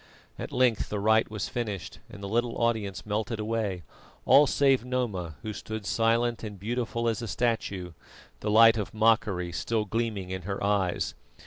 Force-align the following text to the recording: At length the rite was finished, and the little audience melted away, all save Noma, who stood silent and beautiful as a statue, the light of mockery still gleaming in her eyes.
At 0.39 0.51
length 0.51 0.89
the 0.89 0.97
rite 0.99 1.29
was 1.29 1.47
finished, 1.47 1.99
and 2.09 2.23
the 2.23 2.27
little 2.27 2.57
audience 2.57 3.05
melted 3.05 3.39
away, 3.39 3.83
all 4.25 4.47
save 4.47 4.83
Noma, 4.83 5.35
who 5.43 5.53
stood 5.53 5.85
silent 5.85 6.43
and 6.43 6.59
beautiful 6.59 7.07
as 7.07 7.21
a 7.21 7.27
statue, 7.27 7.91
the 8.39 8.49
light 8.49 8.77
of 8.79 8.95
mockery 8.95 9.51
still 9.51 9.85
gleaming 9.85 10.31
in 10.31 10.41
her 10.41 10.63
eyes. 10.63 11.13